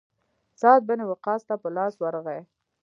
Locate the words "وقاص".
1.09-1.41